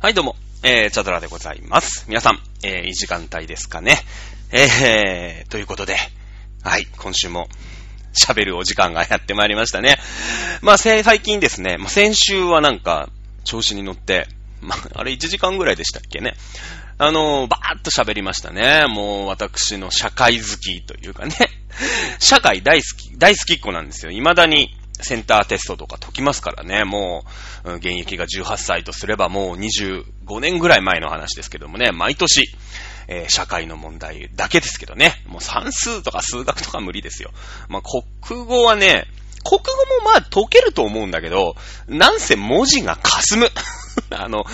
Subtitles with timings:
[0.00, 2.04] はい、どうも、えー、チャドラでございます。
[2.06, 3.96] 皆さん、えー、いい時間帯ですかね。
[4.52, 5.96] えー、ということで、
[6.62, 7.48] はい、今週も、
[8.12, 9.98] 喋るお時間がやってまいりましたね。
[10.62, 13.10] まあ、最近ですね、まあ、先週はなんか、
[13.42, 14.28] 調子に乗って、
[14.60, 16.34] まあ、あれ1時間ぐらいでしたっけね。
[16.98, 18.84] あのー、ばーっと喋りましたね。
[18.86, 21.34] もう、私の社会好きというかね。
[22.20, 24.12] 社会大好き、大好きっ子なんですよ。
[24.12, 27.24] 未だに、センターテストとか解きますからね、も
[27.64, 32.42] う、現役が18歳とすればもう25年ぐらい前の話ですけどもね、毎年、
[33.08, 37.30] えー社会の問題だけですけどね、もう算数とか数学とか無理ですよ。
[37.68, 37.82] まあ、
[38.22, 39.06] 国語はね、
[39.44, 39.70] 国語
[40.04, 41.54] もまあ解けると思うんだけど、
[41.86, 43.50] なんせ文字が霞む。
[44.10, 44.44] あの、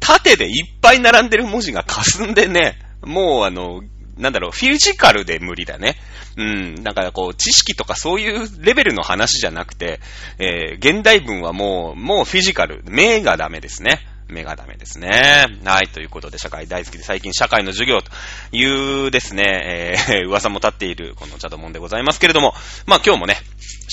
[0.00, 3.82] 縦でいっぱい並んでる文字が霞んでね、もうあの、
[4.20, 5.96] なんだろう、フィジカルで無理だね。
[6.36, 6.82] うん。
[6.82, 10.00] だからこう、知識とかそういうレベルの話じゃなくて、
[10.38, 12.82] えー、現代文はもう、もうフィジカル。
[12.84, 14.06] 目がダメですね。
[14.28, 15.46] 目がダメですね。
[15.64, 15.88] はい。
[15.88, 18.10] ということで、社会大好きで最近社会の授業と
[18.52, 22.54] いうですね、えー、 噂も立っているこのチャドモンでございますけれども、
[22.86, 23.38] まあ今日もね、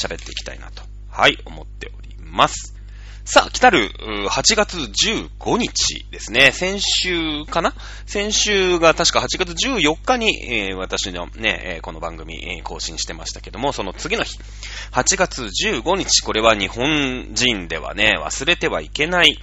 [0.01, 2.76] 喋っていきたいなと、はい、思っております。
[3.29, 3.89] さあ、来たる、
[4.29, 6.53] 8月15日ですね。
[6.53, 7.73] 先週かな？
[8.05, 14.39] 先週が確か8月14日に、えー私のね、えーこの番組、えー更新してましたけども、その次の日、
[14.93, 19.37] 8月15日、これは日本人ではね、忘れてはいけない、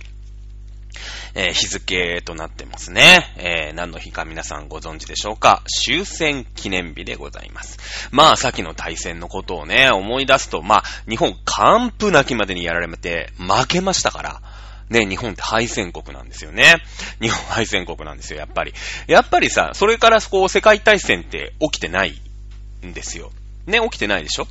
[1.35, 3.35] えー日付となってますね。
[3.37, 5.63] えー何の日か皆さんご存知でしょうか？
[5.67, 7.79] 終戦記念日でございます。
[8.13, 14.43] まあ、先の大戦のことをね、思い出すと、まあ、日本完膚なきまでにやられて、負けましたから、
[14.91, 16.77] ね、日本って敗戦国なんですよね。
[17.21, 18.75] 日本敗戦国なんですよ、やっぱり。
[19.07, 22.21] やっぱりさ、それからこう、世界大戦って起きてない
[22.85, 23.33] んですよ。
[23.67, 24.47] ね、起きてないでしょ？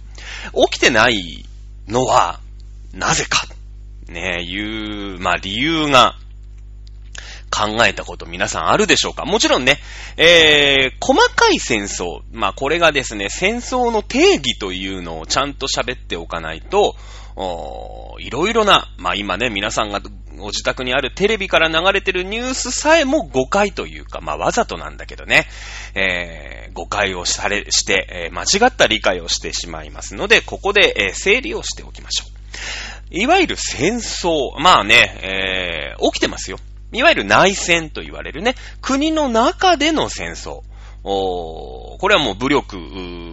[0.70, 1.45] 起きてない
[1.88, 2.39] のは、
[2.94, 3.45] なぜか、
[4.08, 6.16] ね、いう、まあ理由が、
[7.53, 9.25] 考えたこと皆さんあるでしょうか？
[9.25, 9.77] もちろんね、
[10.17, 12.21] えー、細かい戦争。
[12.31, 16.95] まあこれがですね、戦争の定義というのをちゃんと喋っておかないと、
[17.36, 20.02] おーいろいろな、まあ今ね、皆さんが
[20.37, 25.45] ご自宅にあるテレビから流れてるニュースさえも誤解というか、まあわざとなんだけどね、
[25.95, 32.30] えー、誤解をされ、して、えー間違った理解をしてしまいますので、ここで、えー整理をしておきましょう。
[33.15, 34.59] いわゆる戦争。
[34.59, 36.58] まあね、えー、起きてますよ。
[36.93, 40.61] いわゆる内戦と言われるね、国の中での戦争。
[41.05, 42.77] おーこれはもう武力、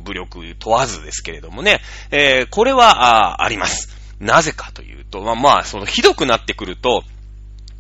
[0.02, 3.88] 武力問わずですけれどもね、えーこれはああります。
[4.18, 7.04] なぜかというと、まあ、まあ、そのひどくなってくると、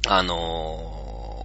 [0.08, 0.89] あのー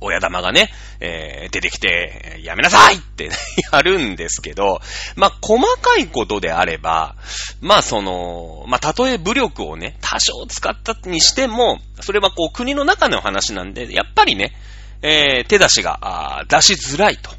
[0.02, 3.30] 親玉がね、えー出てきて、やめなさいって
[3.72, 4.82] やるんですけど、
[5.16, 7.16] まあ、細かいことであれば、
[7.62, 14.54] まあ、その、まあ、たとえ武力をね、多少使ったにしても、それはこう、国の中の話なんで、やっぱりね、
[15.02, 17.32] えー手出しが、出しづらいと。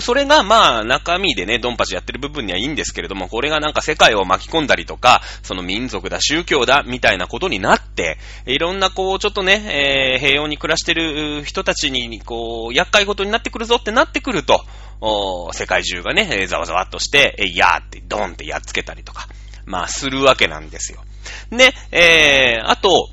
[0.00, 14.64] それが、まあ、中身でね、ドンパチやってる部分にはいいんですけれども、これがなんか世界を巻き込んだりとか、その民族だ、宗教だ、みたいなことになって、いろんなこう、ちょっとね、えー平穏に暮らしてる人たちに、こう、厄介事になってくるぞってなってくると、
[15.00, 19.28] お世界中がね、ざわざわっとして、えいやーって、ドンってやっつけたりとか、
[19.66, 21.04] まあ、するわけなんですよ。
[21.50, 23.10] で、えー、あと、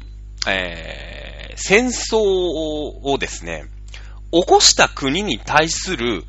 [0.47, 3.65] えー、戦争をですね、
[4.31, 6.23] 起こした国に対する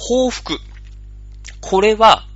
[0.00, 0.58] 報復。
[1.60, 2.26] これは、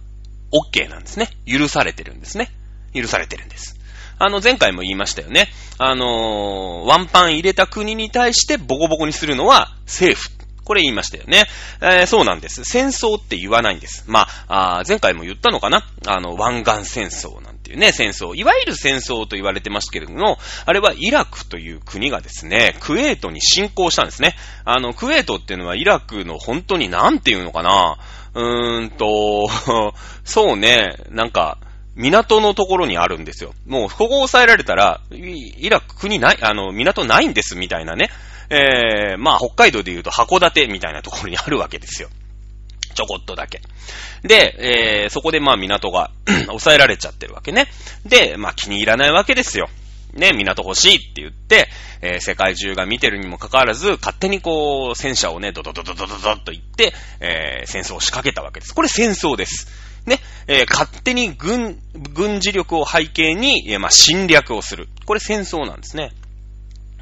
[0.52, 1.30] OK なんですね。
[1.46, 2.50] 許されてるんですね。
[2.94, 3.76] 許されてるんです。
[4.18, 5.48] あの、前回も言いましたよね。
[5.78, 10.30] あのーワンパン入れた国に対してボコボコにするのは政府。
[10.64, 11.46] これ言いましたよね。
[11.80, 12.64] えーそうなんです。
[12.64, 14.04] 戦争って言わないんです。
[14.06, 17.40] まあ、あ前回も言ったのかなあの、湾岸戦争
[17.74, 18.34] うね、戦争。
[18.34, 24.34] いわゆる戦争と言われてますけれども、あれはイラクという国がですね、クウェートに侵攻したんですね。
[24.64, 27.98] あの、クウェートっていうのはイラクの本当になんていうのかな
[28.34, 29.48] うーんと、
[30.24, 31.58] そうね、なんか、
[31.96, 33.54] 港のところにあるんですよ。
[33.66, 38.10] もう、ここを抑えられたら、イラク国ない、あの、港ないんです、みたいなね。
[38.50, 42.08] えー、まあ、北海道で言うと函館みたいなところにあるわけですよ。
[42.94, 43.60] ちょこっとだけ。
[44.22, 46.10] で、えー、そこでまあ港が
[46.46, 47.68] 抑えられちゃってるわけね。
[48.06, 49.68] で、まあ気に入らないわけですよ。
[50.14, 51.68] ね、港欲しいって言って、
[52.00, 58.74] えー世界中が見てるにもかかわらず、勝手にこう、戦車をね、ドドドドドドドッと言って、えー戦争を仕掛けたわけです。
[58.74, 59.68] これ戦争です。
[60.06, 61.78] ね、えー勝手に軍、
[62.12, 64.88] 軍事力を背景に、えーまあ侵略をする。
[65.04, 66.12] これ戦争なんですね。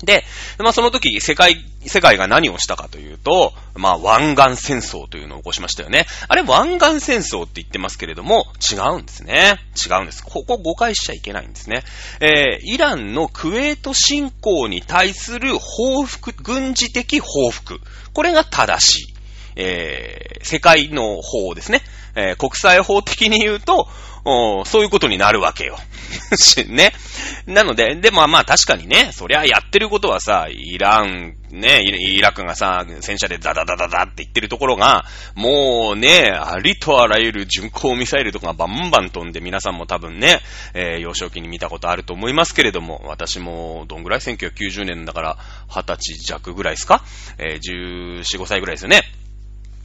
[0.02, 0.24] で、
[0.58, 1.56] まあその時、世界、
[1.86, 6.06] 世界が何をしたかというと、まあ湾岸戦争というのを起こしましたよね。
[6.28, 9.60] あれ湾岸戦争って言ってますけれども、違うんですね。
[9.76, 10.24] 違うんです。
[10.24, 11.84] ここ誤解しちゃいけないんですね。
[12.20, 17.80] えー、イランのクウェート侵攻に対する報復、軍事的報復。
[18.12, 19.14] これが正しい。
[19.54, 21.82] えー、世界の法ですね。
[22.14, 23.88] えー、国際法的に言うと、
[24.24, 25.78] そういうことになるわけよ。
[26.68, 26.92] ね。
[27.46, 35.04] なので、でもまあ確かにね、そりゃやってることはさ、イラン、ね、イラクがさ、戦車でダダダダダって言ってるところが、
[35.34, 40.40] もうね、ありとあらゆる巡航ミサイルとかがバンバン飛んで皆さんも多分ね、
[40.74, 45.38] えー、幼少期に見たことあると思いますけれども、私もどんぐらい ?1990 年だから
[45.68, 47.02] 20歳弱ぐらいですか？
[47.38, 49.02] えー、14、5歳ぐらいですよね。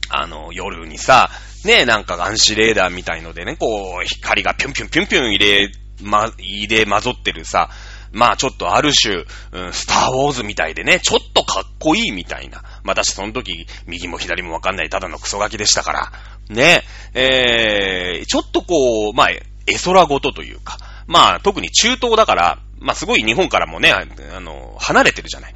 [0.08, 1.30] あの、夜にさ、
[1.64, 5.70] ね、なんか暗視レーダーみたいのでね、こう、光がピュンピュンピュンピュン入れ、
[6.02, 7.70] ま、入れ混ぞってるさ、
[8.12, 12.62] まあちょっとある種、うん、スターウォーズみたいでね、ちょっとかっこいいみたいな。
[12.82, 16.12] まあ私その時、右も左もわかんないただのクソガキでしたから。
[16.48, 16.82] ね、
[17.12, 24.04] えー、ちょっとこう、まあ、絵空ごとというか、まあ特に中東だから、まあすごい日本からもね、あ
[24.40, 25.54] の、離れてるじゃない。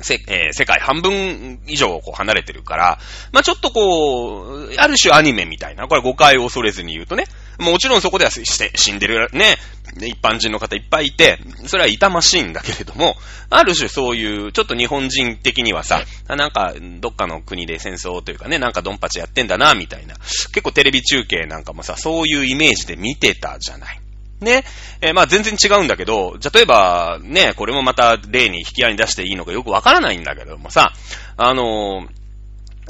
[0.00, 2.98] せ、えー、世界半分以上こう離れてるから、
[3.32, 7.24] まあ、ちょっとこう、ある種アニメみたいな、これ誤解を恐れずに言うとね、
[7.58, 9.56] もちろんそこではして死んでるね、
[9.96, 13.16] 一般人の方いっぱいいて、それは痛ましいんだけれども、
[13.50, 20.16] ある種そういう、ちょっと日本人的にはさ、なんか、どっかの国で戦争というかね、なんかドンパチやってんだな、みたいな。
[20.16, 24.03] 結構テレビ中継なんかもさ、そういうイメージで見てたじゃない。
[24.44, 24.64] ね。
[25.00, 30.92] えー、まあ全然違うんだけど、例えば、ね、これもまた例に引き合いに出していいのかよくわからないんだけどもさ、
[31.36, 32.08] あのー、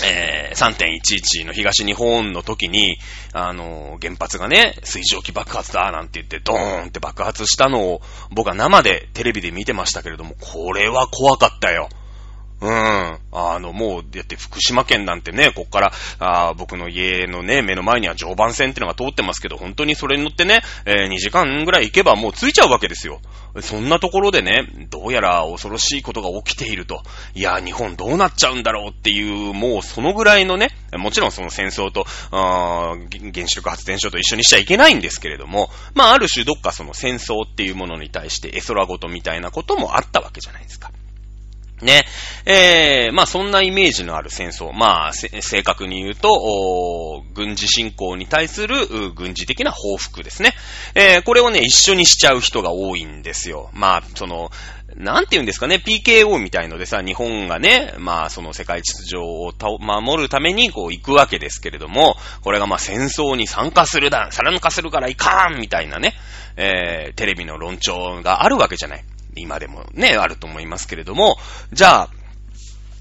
[0.03, 2.99] えー、3.11の東日本の時に、
[3.33, 11.89] あのー、原発がね、水蒸気爆発だなんて言って、ドーンって爆発したのを、僕は生でテレビで見てましたけれども、これは怖かったよ。
[12.61, 12.71] うん。
[13.55, 23.21] あの、もう、だって福島県なんてね、こっから、あ僕の家のね、目の前には常磐線ってのが通ってますけど、本当にそれに乗ってね、えー、2時間ぐらい行けばもう着いちゃうわけですよ。
[23.61, 27.03] そんなところでね、どうやら恐ろしいことが起きていると。
[27.35, 32.95] いや、日本どうなっちゃうんだろうっていう、もうそのぐらいのね、もちろんその戦争と、あ
[33.33, 40.91] 原子力発電所と一緒にしちゃいけないんですけれども、まあ、ある種どっかその戦争っていうものに対して絵空事みたいなこともあったわけじゃないですか。
[41.83, 42.05] ね。
[42.47, 44.73] えー、まあそんなイメージのある戦争。
[44.73, 50.53] まあ、正確に言うと、お軍事侵攻に対する軍事的な報復ですね。
[50.95, 53.71] えー、これをね、一緒にしちゃう人が多いんですよ。
[53.73, 54.51] まあ、その、
[54.97, 66.15] なんて言うんですかね、PKO みたいのでさ、日本がね、まあその世界秩序を守るためにこう行くわけですけれども、これがまあ戦争に参加するだ、参加するからいかんみたいなね、
[66.57, 69.05] えー、テレビの論調があるわけじゃない。
[69.37, 71.37] 今でもね、あると思いますけれども、
[71.73, 72.11] じゃあ、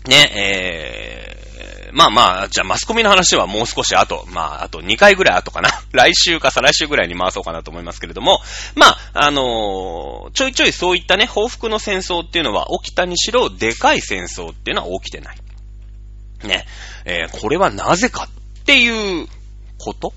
[0.10, 5.70] ね、えー、まあまあ、じゃあマスコミの話はもう少し後、まあ、あと2回ぐらい後かな。
[5.94, 8.42] 来週か再来週ぐらいに回そうかなと思いますけれども、
[8.76, 15.38] まあ、あのー、ちょいちょいそういったね、報復の戦争っていうのは起きたにしろ、でかい戦争っていうのは起きてない。
[16.44, 16.66] ね、
[17.06, 19.28] えー、これはなぜかっていう
[19.78, 20.14] ことを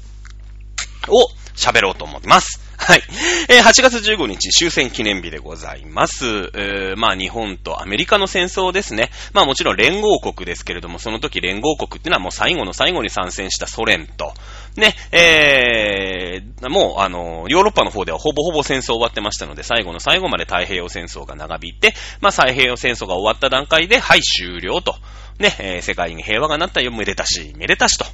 [1.54, 2.65] 喋ろうと思います。
[2.78, 3.02] はい。
[3.48, 6.50] えー、8月15日終戦記念日でございます。
[6.54, 9.10] えー、まあ日本とアメリカの戦争ですね。
[9.32, 14.34] まあもちろん連合国ですけれども、その時連合国っていうのはもう最後の最後に参戦したソ連と、
[14.76, 24.94] ね、えー、もうあの、ヨーロッパの方ではほぼほぼ戦争終わってましたので、最後の最後まで太平洋戦争が長引いて、まあ太平洋戦争が終わった段階で、はい、終了と。
[25.38, 28.06] ね、えー、世界に平和がなったよ、めでたし、めでたしと。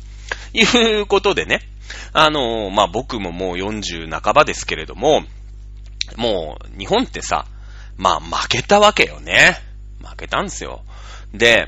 [0.52, 1.60] いうことでね、
[2.12, 5.22] あのー、まあ、僕ももう40半ばですけれども、
[6.16, 7.46] もう、日本ってさ、
[7.96, 9.58] まあ、負けたわけよね。
[10.02, 10.82] 負けたんすよ。
[11.32, 11.66] で、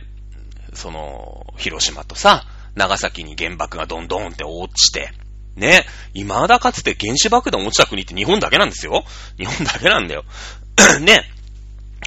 [0.72, 5.12] その、広島とさ、長崎に原爆がどんどんって落ちて、
[5.56, 9.04] ね、未だかつて原子爆弾落ちた国って日本だけなんですよ。
[9.36, 10.24] 日本だけなんだよ。
[11.00, 11.22] ね、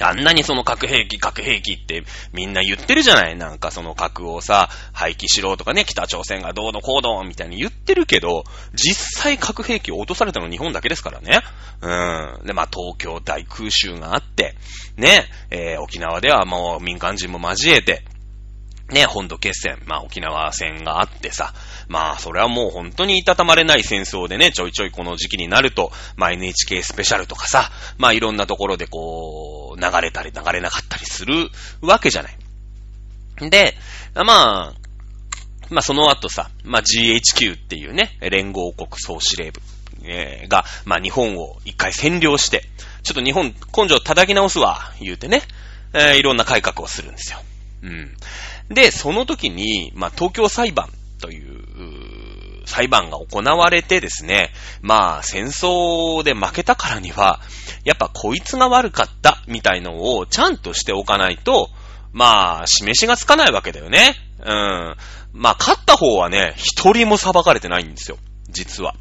[0.04, 11.40] あんなにその核兵器、核兵器ってみんな言ってるじゃないなんかその核をさ、廃棄しろとかね、北朝鮮がどうのこうのみたいに言ってるけど、実際核兵器を落とされたの日本だけですからね。
[11.80, 12.46] うん。
[12.46, 14.54] で、まあ東京大空襲があって、
[14.96, 18.04] ね、えー、沖縄ではもう民間人も交えて、
[18.90, 21.52] ね、本土決戦、まあ沖縄戦があってさ、
[21.88, 33.50] まあそれはもう本当にいたたまれない戦争でね、ちょいちょいこの時期になると、まあ NHK スペシャルとかさ、まあいろんなところでこう、流れたり流れなかったりするわけじゃない。
[33.50, 33.74] で、
[34.14, 34.74] まあ、
[35.70, 39.60] まあその後さ、まあ GHQ っていうね、連合国総司令部
[40.04, 42.64] えー、が、まあ、日本を一回占領して、
[43.02, 45.42] ちょっと日本根性叩き直すわ、言うてね、
[45.92, 47.40] えー、いろんな改革をするんですよ。
[47.82, 48.16] うん。
[48.70, 50.88] で、その時に、まあ、東京裁判
[51.20, 51.58] という、
[52.66, 57.40] 裁判が行われてですね、まあ、戦争で負けたからには、
[57.84, 61.70] やっぱこいつが悪かったみたいのをちゃんとしておかないと、
[62.12, 64.14] まあ、示しがつかないわけだよね。
[64.40, 64.96] うん。
[65.32, 68.18] まあ、勝った方はね、一人も裁かれてないんですよ。
[68.50, 68.94] 実は。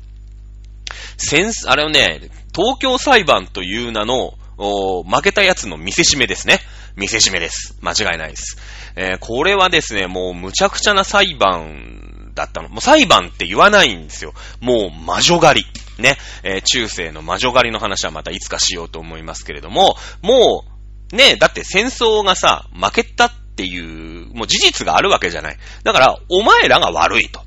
[1.18, 6.60] 戦、あれをね、東京裁判という名の、負けたやつの見せしめですね。
[6.98, 7.78] 見せしめです。
[7.82, 8.58] 間違いないです。
[8.96, 12.70] えー、これはですね、もう無茶苦茶な裁判だったの。
[12.70, 14.34] もう裁判って言わないんですよ。
[14.62, 16.02] もう魔女狩り。
[16.02, 16.18] ね。
[16.42, 20.64] えー、中世の魔女狩りの話はまたいつかしようと思いますけれども、も
[21.12, 25.58] う、ね、だって戦争がさ、負けたっていう、もう事実があるわけじゃない。
[25.84, 27.42] だから、お前らが悪いと。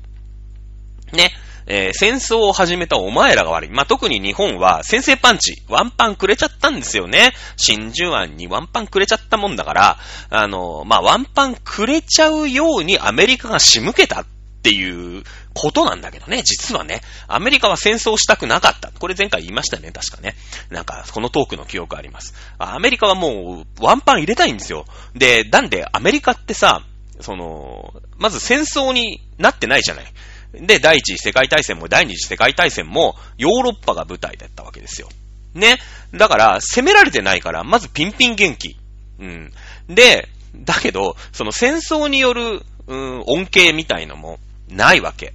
[1.11, 1.31] ね。
[1.65, 3.69] えー、戦争を始めたお前らが悪い。
[3.69, 7.33] まあ、特に日本は先制パンチ、ワンパンくれちゃったんですよね。
[7.57, 9.97] 真珠湾にワンパンくれちゃったもんだから、
[10.29, 14.25] あの、まあ、ワンパンくれちゃうようにアメリカが仕向けたっ
[14.63, 18.91] ていうことなんだけどね、実はね、アメリカは戦争したくなかった。
[18.91, 20.35] これ前回言いましたね、確かね。
[20.69, 22.35] なんか、このトークの記憶あります。
[22.59, 24.85] アメリカはもう、ワンパン入れたいんですよ。
[25.15, 26.83] で、なんで、アメリカってさ、
[27.21, 30.05] その、まず戦争になってないじゃない。
[30.53, 35.09] で、第一次世界大戦も第二次世界大戦もヨーロッパが舞台だったわけですよ。
[35.53, 35.77] ね。
[36.13, 38.77] だから、攻められてないから、まずピンピン元気。
[39.19, 39.53] うん。
[39.87, 44.39] で、だけど、その戦争による、うん、恩恵みたいのも
[44.69, 45.33] ないわけ。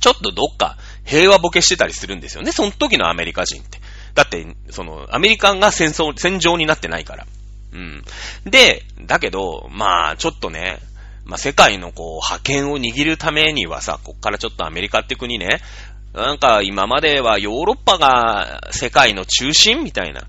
[0.00, 2.52] ちょっとどっか平和ボケしてたりするんですよね。
[2.52, 3.78] その時のアメリカ人って。
[4.14, 7.26] だって、その、アメリカンが戦争、戦場になってないから。
[7.72, 8.04] うん。
[8.44, 10.78] で、だけど、まあ、ちょっとね、
[11.24, 15.60] まあ、世界のこう、覇権を握るためにはさ、こっからちょっとアメリカって国ね、
[16.14, 20.22] なんか今まではヨーロッパが世界の中心みたいな。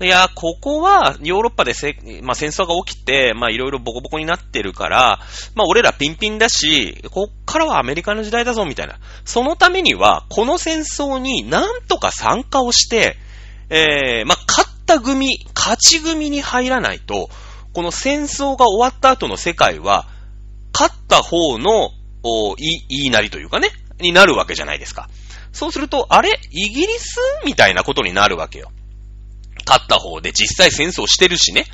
[0.00, 5.18] いや、ここはヨーロッパでせ、まあ、戦争が起きて、ま、いろいろボコボコになってるから、
[5.56, 8.98] まあ、俺らピンピンだし、こっからはアメリカの時代だぞみたいな。
[9.24, 13.16] そのためには、この戦争になんとか参加をして、
[13.68, 17.30] えー、まあ、勝った組、勝ち組に入らないと、
[17.72, 20.06] この戦争が終わった後の世界は、
[20.78, 21.90] 勝った方の、
[22.58, 25.08] い、言いなりというかね、になるわけじゃないですか。
[25.52, 27.16] そうすると、あれイギリス
[27.46, 28.70] みたいなことになるわけよ。
[29.66, 31.64] 勝った方で実際戦争してるしね。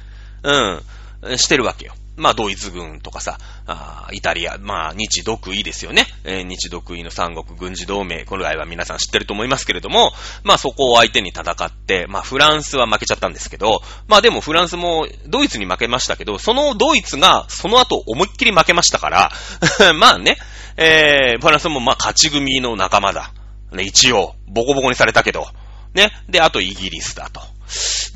[0.44, 1.37] うん。
[1.37, 1.94] してるわけよ。
[2.16, 6.07] まあ、ドイツ軍とかさ、あイタリア、まあ、日独位ですよね。
[6.25, 10.12] えー、日独位の三国軍事同盟、これは皆さん知ってると思いますけれども、
[10.45, 19.33] まあ、そこを相手に戦って、まあ、フランスは負けちゃったんですけど、まあ、でもフランスもドイツに負けましたけど、そのドイツがその後思いっきり負けましたから、
[19.97, 20.37] まあね、
[20.76, 23.33] えー、フランスもまあ、勝ち組の仲間だ。
[23.73, 25.47] ね、一応、ボコボコにされたけど、
[25.94, 26.11] ね。
[26.28, 27.40] で、あとイギリスだと。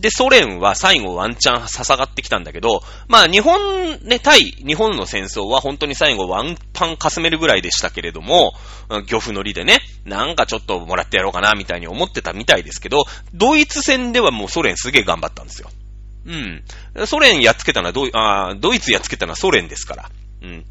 [0.01, 8.53] で、ソ連は最後ワンチャン捧がってきたんだけど、まあ日本ね、対日本の戦争は本当に最後ワンパンかすめるぐらいでしたけれども、
[9.09, 15.71] 漁夫のりでね、なんかちょっともらってやろうかなみたいに思ってたみたいですけど、ドイツ戦ではもうソ連すげえ頑張ったんですよ。
[16.27, 17.07] うん。
[17.07, 20.11] ソ連やっつけたのはドイ、あドイツやっつけたのはソ連ですから。
[20.43, 20.65] うん。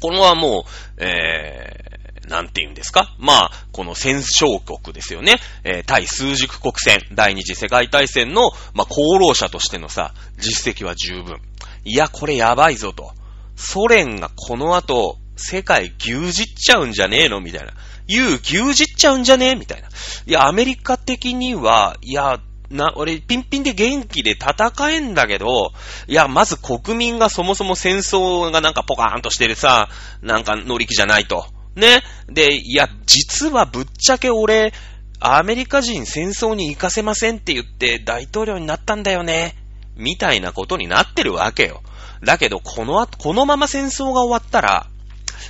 [0.00, 3.14] このはもう、えなんて言うんですか？
[3.18, 5.36] まあ、この戦勝国ですよね。
[5.64, 11.38] えー、対数軸国戦、第二次世界大戦の、まあ、功労者としてのさ、実績は十分。
[11.84, 13.12] いや、これやばいぞと。
[13.56, 17.40] ソ連がこの後、世界牛耳っちゃうんじゃねえの？
[17.40, 17.72] みたいな。
[18.06, 19.54] 言う牛耳っちゃうんじゃねえ？
[19.54, 19.88] みたいな。
[19.88, 25.72] いや、アメリカ的には、いや、な、俺、ピンピンで元気で戦えんだけど、
[26.06, 29.88] いや、まず国民がそもそも戦争がなんかポカーンとしてるさ、
[30.22, 31.46] なんか乗り気じゃないと。
[31.76, 32.02] ね。
[32.28, 34.72] で、いや、実はぶっちゃけ俺、
[35.20, 39.54] アメリカ人戦争に行かせませんって言って大統領になったんだよね。
[39.96, 41.82] みたいなことになってるわけよ。
[42.22, 44.86] だけど、この後、このまま戦争が終わったら、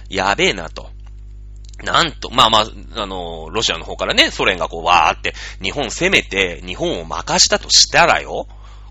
[0.09, 0.91] やべえなと。
[1.83, 8.47] なんと、まあまあ、あの、ロシアの方からね、ソ連がこう、わーって、日本攻めて、日本を任したとしたらよ、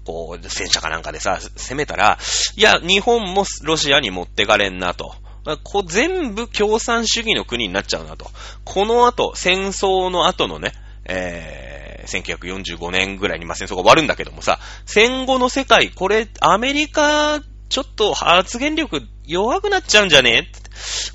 [0.05, 2.17] こう、戦車かなんかでさ、攻めたら、
[2.55, 5.13] いや、日本もロシアに持ってかれんなと。
[5.63, 8.29] こ全部共産主義の国になっちゃうなと。
[8.65, 10.73] この後、戦争の後のね、
[11.05, 20.47] えー、1945年ぐらいにまあ戦争が終わるんだけどもさ、戦後の世界、これ、アメリカ、ちょっと発言力弱くなっちゃうんじゃね？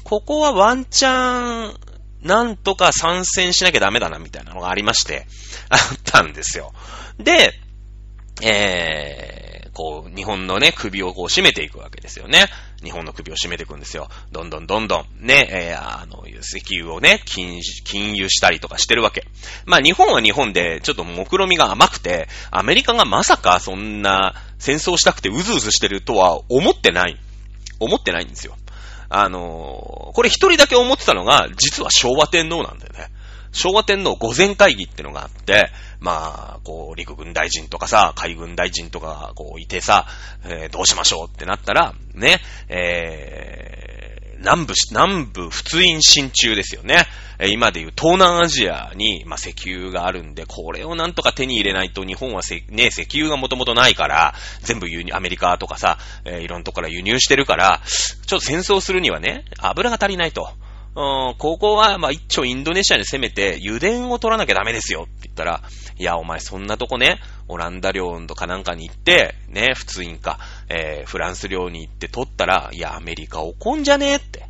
[0.04, 1.74] ここはワンチャン、
[2.22, 5.26] なんとか参戦しなきゃダメだな、みたいなのがありまして、
[5.68, 6.72] あったんですよ。
[7.18, 7.52] で、
[8.42, 12.46] えー、こう、日本のね、首をこう締めていくわけですよね。
[12.84, 14.08] 日本の首を締めていくんですよ。
[14.30, 19.26] どんどんどんどん、ね、えー、あの、石油をね、禁、禁輸したりとかしてるわけ。
[19.64, 27.18] まあ日本は日本で、ちょっと目論みが甘くて、アメリカがまさかそんな戦争したくてうずうずしてるとは思ってない。
[27.80, 28.56] 思ってないんですよ。
[29.08, 33.08] あのー、これ一人だけ思ってたのが、実は昭和天皇なんだよね。
[33.54, 35.70] 昭和天皇御前会議ってのがあって、
[36.00, 40.06] まあ、こう、陸軍大臣とかさ、海軍大臣とか、こう、いてさ、
[40.44, 47.06] えー、どうしましょうってなったら、ね、えー、南部、南部仏印進中ですよね。
[47.38, 57.80] え、今でいう東南アジアに、まあ、石油があるんで、これをなんとか手に入れないと日本はせ、ね、石油がもともとないから、全部輸入、アメリカとかさ、えー、いろんなとこから輸入してるから、
[58.26, 60.50] ちょっと戦争するにはね、油が足りないと。
[60.96, 65.62] うん、ここは、まあ、一丁インドネシアに攻めて、油田を取らなきゃダメですよって言ったら、
[65.98, 74.46] いや、お前そんなとこね、オランダ領とかなんかに行って、ね、普通員か、えー、フランス領に行って取ったら、いや、アメリカ怒んじゃねえって。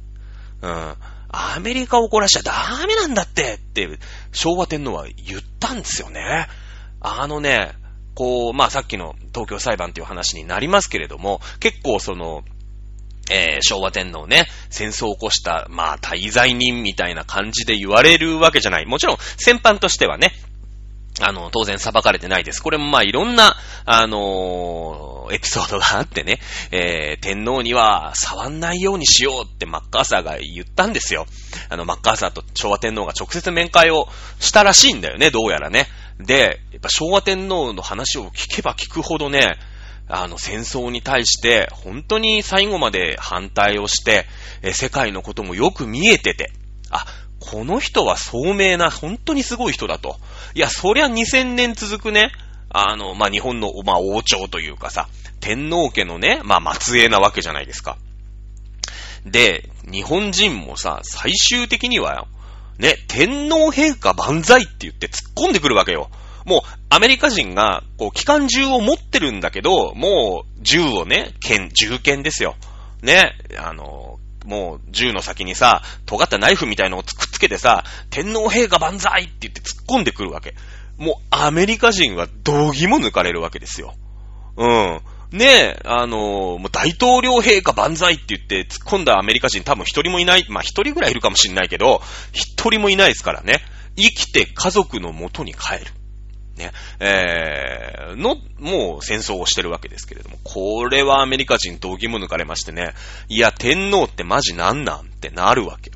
[0.61, 0.95] うん。
[1.37, 3.99] アメリカ怒らしちゃダメなんだってって、
[4.33, 6.47] 昭和天皇は言ったんですよね。
[7.01, 7.73] あのね、
[8.15, 12.45] こう、まあ、さっきの東京裁判っていう話になりますけれども、結構その、
[13.31, 18.87] えー、昭和天皇ね、戦争を起こした、まあ、滞在人みたいな感じで言われるわけじゃない。
[18.87, 20.33] もちろん、戦犯としてはね、
[21.21, 22.61] あの、当然裁かれてないです。
[22.61, 26.41] これもまあいろんな、あのー、エピソードがあってね、
[26.73, 31.27] えー、天皇には触んないようにしようってマッカーサーが言ったんですよ。
[31.69, 34.09] あの、マッカーサーと昭和天皇が直接面会を
[34.41, 35.87] したらしいんだよね、どうやらね。
[36.19, 39.57] で、やっぱ昭和天皇の話を聞けば聞くほどね、
[40.09, 44.27] あの、戦争に対して、本当に最後まで反対をして、
[44.63, 46.53] え世界のこともよく見えてて、
[46.91, 47.07] あ、
[47.41, 50.17] この人は聡明な、本当にすごい人だと。
[50.55, 52.33] いや、そりゃ2000年続くね、
[52.71, 55.09] あの、まあ、日本の、まあ、王朝というかさ、
[55.41, 57.97] 天皇家のね、まあ、末裔なわけじゃないですか。
[59.25, 62.27] で、日本人もさ、最終的には、
[62.79, 66.11] ね、天皇陛下万歳って言って突っ込んでくるわけよ。
[66.45, 66.61] もう、
[66.91, 72.57] アメリカ人が、こう、機関銃を持ってるんだけど、もう、銃をね、剣、銃剣ですよ。
[73.03, 80.55] ね、あの、もう、銃の先にさ、尖ったナイフみたいのをくっつけてさ、天皇陛下万歳って言って突っ込んでくるわけ。
[80.99, 83.95] もう、アメリカ人は道義も抜かれるわけですよ。
[84.57, 85.01] うん。
[85.35, 92.03] ねえ、あのもう大統領陛下万歳って言って突っ込んだアメリカ人多分一人もいない、まあ一人ぐらいいるかもしんないけど、
[92.33, 93.61] 一人もいないですからね。
[93.97, 96.04] 生きて家族の元に帰る。
[96.57, 102.95] ね、えー、の、もう戦争をしてるわけですけれども、これはアメリカ人同義も抜かれましてね、
[103.29, 105.91] いや、天皇ってマジなんなんってなるわけ。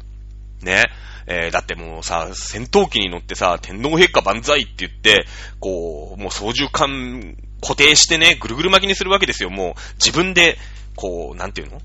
[0.63, 0.85] ね。
[1.31, 5.27] えー、だってもうさ、戦闘機に乗ってさ、天皇陛下万歳って言って、
[5.61, 9.51] こう、もう操縦桿固定してね、ぐるぐる巻きにするわけですよ。
[9.51, 10.57] もう自分で、
[10.97, 11.83] こう、なんていうの？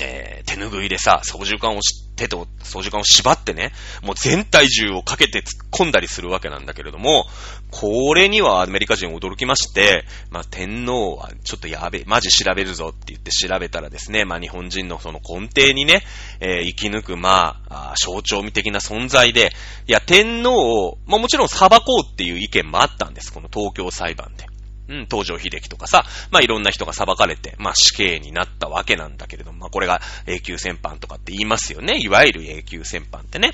[0.00, 7.26] えー、手拭いでさ、操縦桿をし手と操縦桿を縛ってね、もう全体重をかけて突っ込んだりするわけなんだけれども、
[7.70, 16.02] これにはアメリカ人驚きまして、まあ、天皇はちょっとやべ、マジ調べるぞって言って調べたらですね、まあ、日本人のその根底にね、
[16.40, 19.52] えー、生き抜く、まあ、象徴的な存在で、
[19.86, 24.51] いや、天皇を、まあ、もちろん裁こうっていう意見もあったんです、この東京裁判で。
[24.92, 31.98] うん、東条秀樹とかさ、まあいろんな人が裁かれて、まあ死刑になったわけなんだけれども、まあこれが永久戦犯とかって言いますよね。
[31.98, 33.52] いわゆる永久戦犯ってね。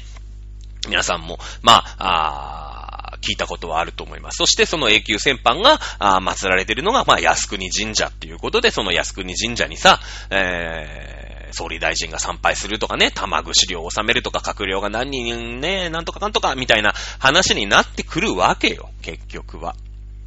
[0.88, 4.36] 皆さんも、まあ、あ聞いたことはあると思います。
[4.36, 19.74] そしてその永久戦犯が、あ祀られてるのが、まあ靖国神社っていうことで、その靖国神社にさ、えー、総理大臣が参拝するとかね、玉串料を納めるとか、閣僚が何人ね、なんとかなんとか、みたいな話になってくるわけよ、結局は。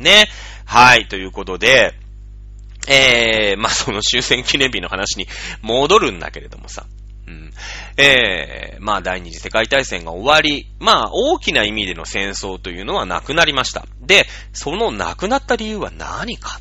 [0.02, 0.28] ね。
[0.66, 1.94] はい、ということで、
[2.88, 5.28] えー、まあ、その終戦記念日の話に
[5.62, 6.86] 戻るんだけれどもさ。
[7.28, 7.54] うん。
[7.96, 13.86] えー、まあ、第二次世界大戦が終わり、まあ、大きな意味での戦争というのはなくなりました。
[14.02, 16.60] で、そのなくなった理由は何か？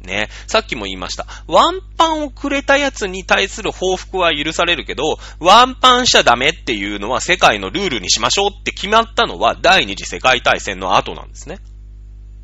[0.00, 0.28] ね。
[0.46, 1.26] さっきも言いました。
[1.48, 11.58] ワンパンをくれたやつに対する報復は許されるけど、ワンパンしちゃダメっていうのは世界のルールにしましょうって決まったのは第二次世界大戦の後なんですね。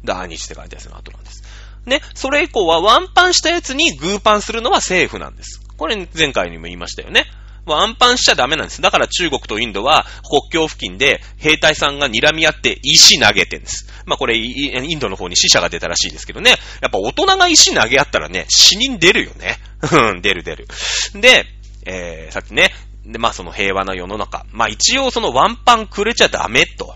[0.05, 1.43] 第二次世界大戦の後なんです。
[1.87, 5.61] ね、それ以降はワンパンしたやつにグーパンするのは政府なんです。
[5.77, 7.27] これ前回にも言いましたよね。
[7.67, 8.83] ワンパンしちゃダメなんです。
[8.83, 13.87] だから中国とインドは国境付近で兵隊さんが睨み合って石投げてんです。
[14.07, 16.51] まあこれインドの方に死者が出たらしいですけどね。
[16.83, 19.57] やっぱ大人が石投げ合ったらね、死人出るよね。
[19.93, 20.67] うん、出る出る。
[21.15, 21.47] で、
[21.87, 22.71] えー、さっきね、
[23.07, 24.45] で、まあその平和な世の中。
[24.51, 26.95] まあ一応そのワンパンくれちゃダメと。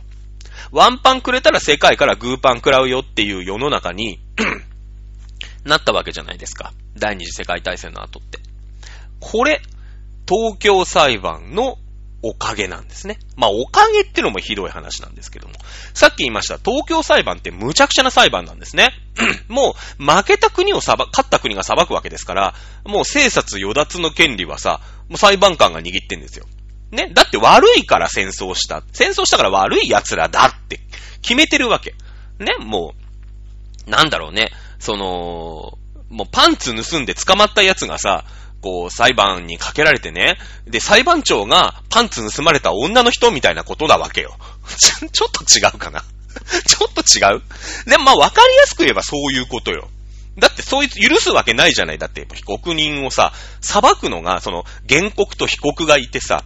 [0.71, 4.21] ワンパンくれたら世界からグーパン食らうよっていう世の中に
[5.65, 6.73] なったわけじゃないですか。
[6.97, 8.39] 第二次世界大戦の後って。
[9.21, 9.61] これ、
[10.29, 11.79] 東京裁判の
[12.23, 13.19] おかげなんですね。
[13.37, 15.55] まあ、おかげってのもひどい話なんですけども。
[15.95, 18.91] さっき言いました、東京裁判って無茶苦茶な裁判なんですね。
[19.49, 22.55] もう、負けた国を裁、勝った国が裁くわけですから、
[22.85, 26.47] もう、生殺与奪の権利はさ、もう裁判官が握ってんですよ。
[26.91, 27.11] ね。
[27.13, 28.83] だって悪いから戦争した。
[28.93, 30.81] 戦争したから悪い奴らだって
[31.23, 31.95] 決めてるわけ。
[32.39, 32.55] ね。
[32.59, 32.95] も
[33.87, 34.51] う、なんだろうね。
[34.79, 35.79] その、
[36.11, 38.25] もうパンツ盗んで捕まった奴がさ、
[38.61, 40.39] こう、裁判にかけられてね。
[40.67, 44.37] で、裁判長がパンツ盗まれた女の人みたいなことだわけよ。
[44.77, 46.03] ちょ、ちょっと違うかな
[46.67, 47.43] ちょっと違う？
[47.89, 49.89] でもまあわかりやすく言えばそういうことよ。
[50.39, 51.99] だってそいつ許すわけないじゃない。
[51.99, 56.45] だって被告人をさ、裁くのが、その原告と被告がいてさ、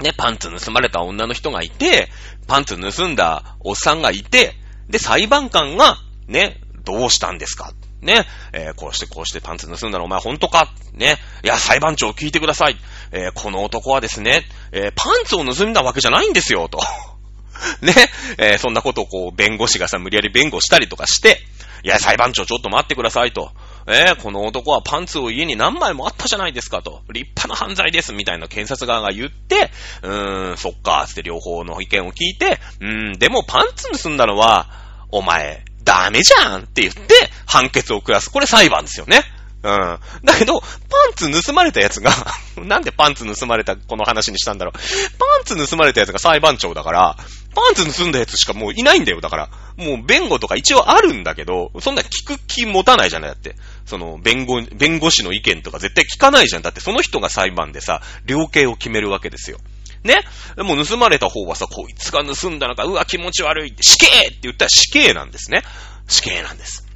[0.00, 2.08] ね、パンツ盗まれた女の人がいて、
[2.46, 4.54] パンツ盗んだおっさんがいて、
[4.88, 7.72] で、裁判官が、ね、どうしたんですか？
[8.02, 10.68] ね、えー、こうしてこうしてパンツ盗んだのお前本当か？
[10.92, 12.76] ね、いや、裁判長聞いてください。
[13.12, 16.80] えー、この男はですね、えー、パンツを盗んだわけじゃないんですよ、と。
[17.80, 17.94] ね、
[18.36, 21.40] えそんなことをこう、弁護士がさ、無理やり弁護したりとかして、
[21.82, 23.52] いや、裁判長ちょっと待ってくださいと。
[23.86, 27.02] えー、この男はパンツを家に何枚もあったじゃないですかと。
[27.12, 29.70] 立派な犯罪ですみたいな検察側が言って、
[30.02, 34.68] うーん、そっか、つって両方の意見を聞いて、うーん、でもパンツ盗んだのは、
[35.10, 37.14] お前、ダメじゃんって言って、
[37.46, 38.30] 判決を下す。
[38.30, 39.22] これ裁判ですよね。
[39.64, 39.98] うん。
[40.24, 40.70] だけど、パン
[41.16, 42.10] ツ盗まれたやつが
[42.56, 44.78] なんでパンツ盗まれたこの話にしたんだろう。
[45.18, 47.16] パンツ盗まれたやつが裁判長だから、
[47.54, 49.48] パンツ盗んだやつしかもういないんだよ、だから。
[49.76, 53.56] もう弁護とか一応あるんだけど、そんな聞く気持たないじゃない、だって。
[53.86, 56.62] その、弁護、弁護士の意見とか絶対聞かないじゃん。
[56.62, 59.58] だってその人が裁判でさ、量刑を決めるわけですよ。
[60.02, 60.20] ね？
[60.58, 65.62] もう盗まれた方はさ、こいつが盗んだのか、うわ、気持ち悪いって、死刑って言ったら死刑なんですね。
[66.08, 66.86] 死刑なんです。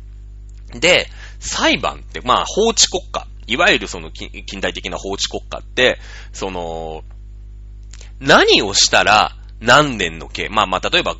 [0.72, 1.08] で、
[1.40, 3.26] 裁判って、まあ、法治国家。
[3.46, 5.98] いわゆるその近代的な法治国家って、
[6.34, 7.02] その、
[8.20, 11.16] 何をしたら何年の刑、まあまあ、例えば、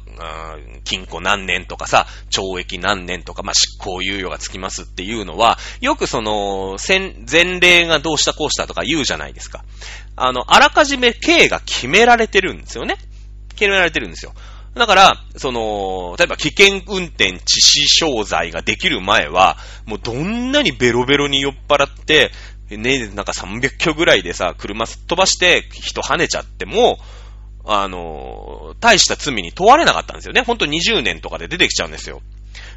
[0.85, 9.65] 禁錮何年とかさ、懲役何年とか、まあ執行猶予がつきますっていうのは、よくその、前例がどうしたこうしたとか言うじゃないですか。
[10.17, 12.97] あの、あらかじめ刑が決められてるんですよね。
[13.57, 14.33] 決められてるんですよ。
[14.75, 22.31] だから、その、例えば危険運転致死傷罪ができる前は、もうどんなにベロベロに酔っ払って、
[22.71, 26.99] ね、なんか300キロぐらいでさ、車すっ飛ばして人跳ねちゃっても、
[27.71, 30.41] あの、大した罪に問われなかったんですよね。
[30.41, 32.23] ほんと20年とかで出てきちゃうんですよ。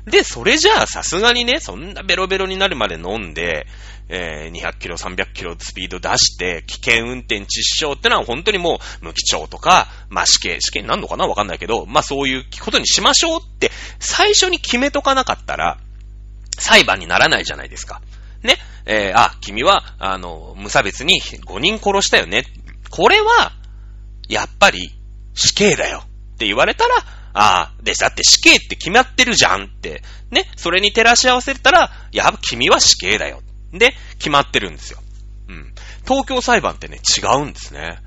[0.06, 3.68] で、それじゃあさすがにね、そんなベロベロになるまで飲んで、
[4.10, 15.78] えー、200キロ、300キロスピード出して、危険運転致死傷ってのは本当にもう無期懲とか、まあ死刑、死刑になるのかなわかんないけど、まあそういうことにしましょうって最初に決めとかなかったら、
[16.58, 18.02] 裁判にならないじゃないですか。
[18.44, 18.58] ね。
[18.86, 22.44] えー、あ、君は、あの、無差別に5人殺したよね。
[22.90, 23.54] これは、
[24.32, 24.92] やっぱり
[25.34, 26.96] 死刑だよって言われたら、
[27.34, 33.42] ああ、で、だって死刑って決まってるじゃんって、ね、それに照らし合わせたら、や、君は死刑だよ。
[33.74, 35.00] で、決まってるんですよ。
[35.50, 35.74] うん。
[36.06, 38.00] 東京裁判ってね、違うんですね。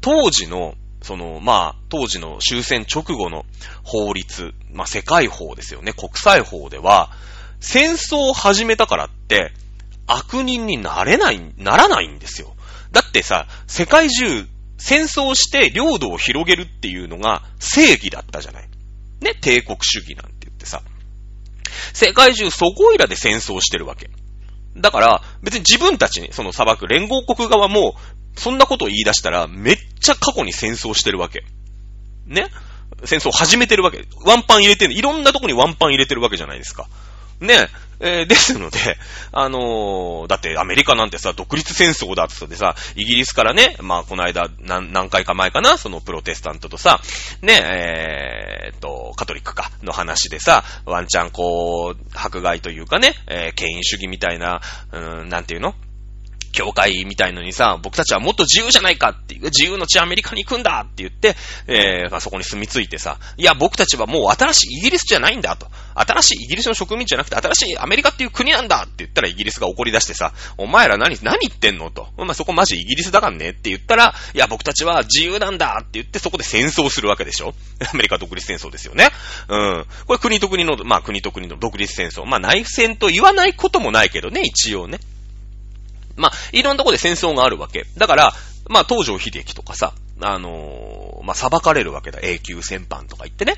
[0.00, 3.44] 当時の、その、まあ、当時の終戦直後の
[3.82, 7.10] 法律、まあ、世界法ですよね、国際法では、
[7.60, 9.52] 戦争を始めたからって、
[10.06, 12.54] 悪人になれない、ならないんですよ。
[12.92, 14.46] だってさ、世界中、
[14.84, 18.68] 戦争して領土を広げるっていうのが正義だったじゃない。
[19.20, 20.82] ね、帝国主義なんて言ってさ。
[21.92, 24.10] 世界中そこいらで戦争してるわけ。
[24.76, 27.94] だから、別に自分たちに、その砂漠、連合国側も、
[28.36, 31.44] そんなことを言い出したら、めっちゃ過去に戦争してるわけ。
[32.26, 32.48] ね？
[33.04, 34.04] 戦争始めてるわけ。
[34.26, 36.88] ワンパン入れてる、いろんなとこにワンパン入れてるわけじゃないですか。
[37.40, 37.68] ね
[38.02, 38.98] えー、 ですので、
[39.30, 47.00] あのー、だってアメリカなんてさ、独立戦争だって言ってさ、イギリスからね、まあこの間何、何回か前かな、そのプロテスタントとさ、
[47.40, 55.74] ね、えー、っと、カトリックか、の話でさ、ワンチャンこう、迫害というかね、え、権威主義みたいな、うん、なんていうの
[56.52, 61.34] 教会みたいのにさ、僕たちはもっと自由じゃないかっていう、自由の地アメリカに行くんだって言って、
[61.66, 65.66] えー、そこに住み着いてさ、いや、僕たちはもう新しいイギリスじゃないんだと。
[65.94, 72.08] 新しいイギリスの植民地じゃなくて、新しいアメリカっていう国なんだって言ったらイギリスが怒り出してさ、お前ら何、何言ってんのと。
[72.16, 77.54] まあ、そこマジイギリスだからねって言ったら、いや、僕たちは自由なんだって言ってそこで戦争するわけでしょ
[77.92, 79.10] アメリカ独立戦争ですよね。
[79.48, 79.86] うん。
[80.06, 82.24] これ国と国の、まあ国と国の独立戦争。
[82.24, 84.98] まあ内戦と言わないこともないけどね、一応ね。
[86.16, 87.86] まあ、いろんなとこで戦争があるわけ。
[87.96, 88.34] だから、
[88.68, 92.20] まあ、東条秀樹とかさ、あのー、まあ、裁かれるわけだ。
[92.22, 93.56] 永久戦犯とか言ってね。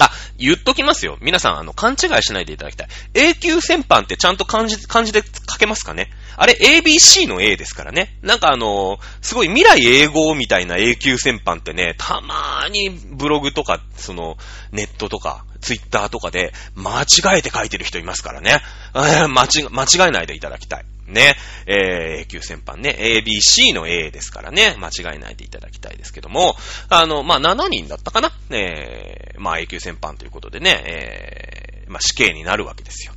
[0.00, 1.18] あ、言っときますよ。
[1.20, 2.88] 皆さん、あの、勘違いしないでいただきたい。
[3.14, 6.10] 永久戦犯ってちゃんと漢字、漢字で書けますかね？
[6.36, 8.16] あれ、ABC の A ですからね。
[8.22, 14.38] なんかあのすごい未来英語みたいな永久戦犯ってね、たまーにブログとか、その、
[14.72, 18.62] ネットとか、ツイッターとかで、間違えて書いてる人いますからね。
[18.94, 20.84] 間違、間違えないでいただきたい。
[21.12, 21.36] ね。
[21.66, 22.96] えー、永久戦犯ね。
[22.98, 24.76] ABC の A ですからね。
[24.78, 26.56] 間違えないでいただきたいですけども。
[26.88, 28.32] あの、まあ、7人だったかな。
[28.50, 30.82] えー、まあ、永久戦犯ということでね。
[30.86, 33.12] えー、まあ、死刑になるわけですよ。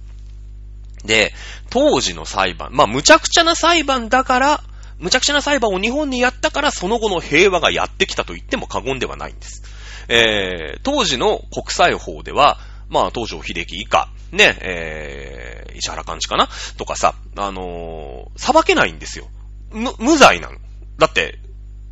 [1.04, 1.34] で、
[1.70, 4.64] 当時の裁判、まあ、無茶苦茶な裁判だから、
[4.98, 9.64] 無茶苦茶な裁判を日本にやったから、その後の平和がやってきたと言っても過言ではないんです。
[10.08, 16.50] えー、当時の国際法では、まあ、東条秀樹以下、ね、えー、石原幹事かな？
[16.78, 19.28] とかさ、あのー、裁けないんですよ。
[19.72, 20.58] 無、無罪なの。
[20.98, 21.40] だって、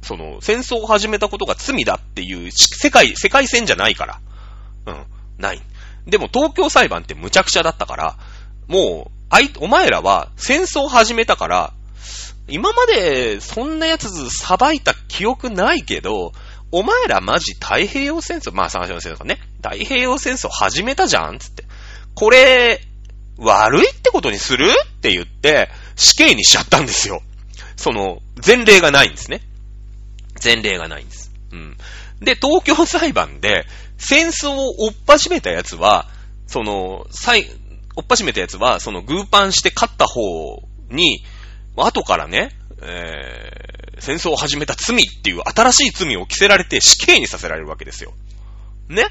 [0.01, 4.19] その、戦争を始めたことが罪だっていう、世界、世界線じゃないから。
[4.85, 5.05] うん、
[5.37, 5.61] ない。
[6.05, 8.17] でも東京裁判って無茶苦茶だったから、
[8.67, 11.73] もう、あい、お前らは戦争を始めたから、
[12.47, 16.33] 今までそんなやつ裁いた記憶ないけど、
[16.71, 21.63] お前らマジ太平洋戦争、まあ三種の戦争ね、太平洋戦争始めたじゃんつって。
[22.13, 22.81] これ、
[23.37, 27.21] 悪いってことにするって言って、死刑にしちゃったんですよ。
[27.77, 29.41] その、前例がないんですね。
[30.43, 31.31] 前例がないんです。
[31.51, 31.77] うん。
[32.19, 33.65] で、東京裁判で、
[33.97, 36.07] 戦争を追っ始めたやつは、
[36.45, 37.49] その、最、
[37.95, 41.23] 追っ始めたやつは、その、グーパンして勝った方に、
[41.75, 48.13] 後からね、えー、戦争を始めた罪っていう新しい罪を着せられて死刑にさせられるわけですよ。
[48.89, 49.05] ね？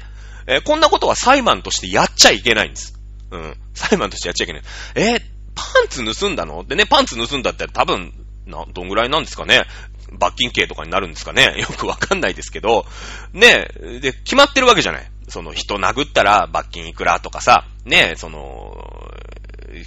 [0.47, 2.93] えー、こんなことは裁判としてやっちゃいけないんです。
[3.31, 3.55] うん。
[3.73, 4.63] 裁判としてやっちゃいけない。
[4.95, 5.21] えー、
[5.55, 6.63] パンツ盗んだの？
[6.63, 8.13] でね、パンツ盗んだって多分、
[8.45, 9.63] な、どんぐらいなんですかね？
[10.11, 11.55] 罰金刑とかになるんですかね？
[11.59, 12.85] よくわかんないですけど、
[13.33, 13.67] ね
[14.01, 15.11] で、決まってるわけじゃない。
[15.29, 18.75] その人殴ったら罰金いくらとかさ、ねその、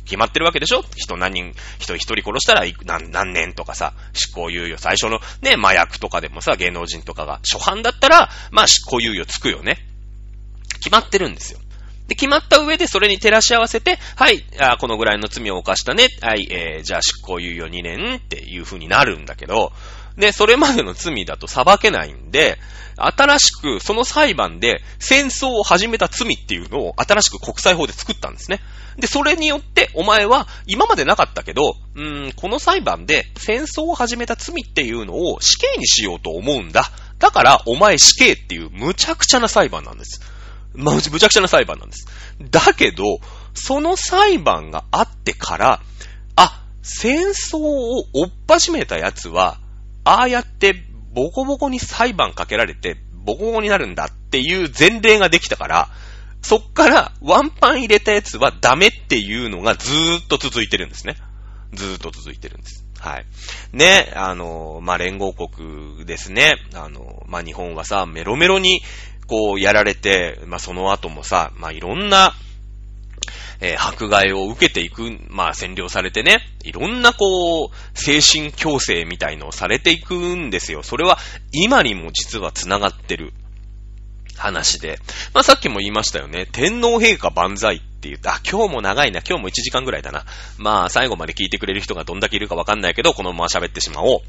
[0.05, 0.83] 決まってるわけでしょ？
[0.97, 9.79] 人何人、人一人殺したら何何年とかさ、執行猶予、最初のね、麻薬とかでもさ、芸能人とかが、初犯だったら、まあ執行猶予つくよね。
[10.77, 11.59] 決まってるんですよ。
[12.09, 16.09] で、決まった上でそれに照らし合わせて、はい、あこのぐらいの罪を犯したね。
[16.23, 19.73] はい、えー、じゃあ執行猶予2年っていう風になるんだけど、
[20.17, 22.59] で、それまでの罪だと裁けないんで、
[22.97, 28.61] 新しくその裁判で戦争を始めた罪っていうのを新しく国際法で作ったんですね。
[28.99, 36.85] で、それによってお前は今までなかったけど、うーん、この裁判で戦争を始めた罪っていうのを死刑にしようと思うんだ。
[37.19, 40.21] だからお前死刑っていう無茶苦茶な裁判なんです。
[40.77, 42.07] まあ、むちゃくちゃな裁判なんです。
[42.51, 43.19] だけど、
[43.55, 45.81] その裁判があってから、
[46.37, 49.59] あ、戦争を追っ始めた奴は、
[50.05, 55.89] ああやってボコボコに裁判かけられて、ボコボコになるんだっていう前例ができたから、
[56.43, 61.17] そっからワンパン入れたやつはダメっていうのがずーっと続いてるんですね。
[61.73, 62.87] ずーっと続いてるんです。
[62.99, 63.27] はい。
[63.73, 66.55] ね、あの、まあ、連合国ですね。
[66.75, 68.83] あの、まあ、日本はさ、メロメロに
[69.27, 72.33] こうやられて、まあ、その後もさ、まあ、いろんな、
[73.61, 80.83] えー、迫害を受けていく、まあ、占領されてね、いろんなこう、精神強制みたいのをされていくんですよ。
[80.83, 81.19] それは
[81.53, 83.33] 今にも実は繋がってる
[84.37, 84.99] 話で。
[85.35, 86.47] まあ、さっきも言いましたよね。
[86.51, 90.25] 天皇陛下万歳って言って、あ、今日も長いな、今日も1時間ぐらいだな。
[90.59, 94.21] まあ、最後まで聞いてくれる人がどんだけいるかわかんないけど、このまま喋ってしまおう。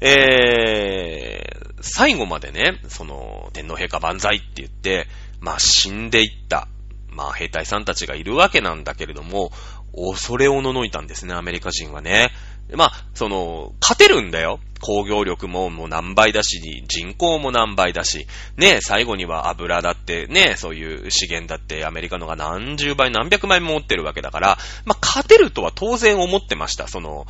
[0.00, 5.06] えー、最後までね、その、天皇陛下万歳って言って、
[5.40, 6.68] まあ死んでいった、
[7.08, 9.52] まあ兵隊さんたちがいるわけなんだけれども、
[9.94, 12.30] 恐れおののいたんですね、アメリカ人はね。
[12.76, 14.60] まあ、その、勝てるんだよ。
[14.82, 26.88] 工業力ももう何倍だし、人口も何倍だし、ね、最後には油だってね、そういう資源だってアメリカのが何十倍何百倍も持ってるわけだから、まあ、勝てるとは当然思ってました。
[26.88, 27.26] その、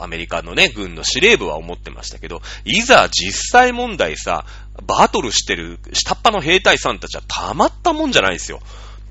[0.00, 4.46] アメリカのね、軍の司令部は思ってましたけど、いざ実際問題さ、
[4.86, 8.60] バトルしてる下っ端の兵隊さんたちはたまったもんじゃないですよ。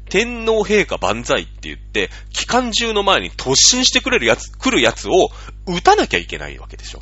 [0.09, 5.29] 天皇陛下万歳って言って、機関銃の前に突進してくれるやつ、来るやつを
[5.67, 7.01] 撃たなきゃいけないわけでしょ。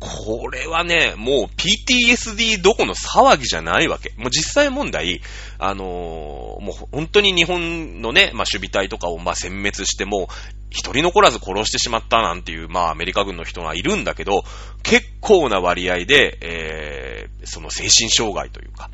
[0.00, 4.12] これはね、もう PTSD どこの騒ぎじゃないわけ。
[4.16, 5.20] もう実際問題、
[5.58, 10.28] あのー、もう本当に日本のね、まあ守備隊とかをまあ殲滅しても、
[10.70, 14.44] 一人残らず殺してしまったなんていう、まあアメリカ軍の人がいるんだけど、
[14.84, 18.90] 結構な割合で、えー、その精神障害というか、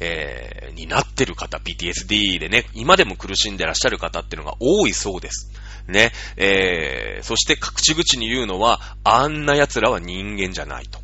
[0.00, 5.50] えー、になってる方、PTSD でね、今でも苦しんでらっしゃる方っていうのが多いそうです。
[5.88, 11.00] ね、えー、そして口々に言うのは、あんな奴らは人間じゃないと。